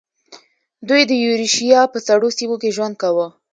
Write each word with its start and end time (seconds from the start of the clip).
دوی 0.89 1.01
د 1.09 1.11
یوریشیا 1.23 1.81
په 1.93 1.99
سړو 2.07 2.29
سیمو 2.37 2.55
کې 2.61 2.73
ژوند 2.75 2.95
کاوه. 3.01 3.27